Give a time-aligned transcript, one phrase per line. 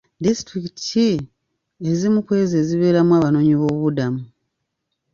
[0.23, 1.09] Disitulikiti ki
[1.89, 4.21] ezimu ku ezo ezibeeramu Abanoonyiboobubudamu?